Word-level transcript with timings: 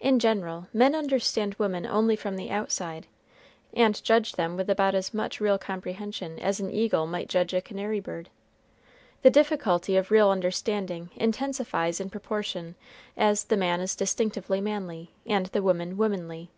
In 0.00 0.18
general, 0.18 0.68
men 0.72 0.94
understand 0.94 1.52
women 1.58 1.84
only 1.84 2.16
from 2.16 2.36
the 2.36 2.48
outside, 2.50 3.06
and 3.74 4.02
judge 4.02 4.32
them 4.32 4.56
with 4.56 4.70
about 4.70 4.94
as 4.94 5.12
much 5.12 5.38
real 5.38 5.58
comprehension 5.58 6.38
as 6.38 6.60
an 6.60 6.70
eagle 6.70 7.06
might 7.06 7.28
judge 7.28 7.52
a 7.52 7.60
canary 7.60 8.00
bird. 8.00 8.30
The 9.20 9.28
difficulty 9.28 9.98
of 9.98 10.10
real 10.10 10.30
understanding 10.30 11.10
intensifies 11.14 12.00
in 12.00 12.08
proportion 12.08 12.74
as 13.18 13.44
the 13.44 13.56
man 13.58 13.82
is 13.82 13.94
distinctively 13.94 14.62
manly, 14.62 15.10
and 15.26 15.44
the 15.48 15.60
woman 15.62 15.98
womanly. 15.98 16.48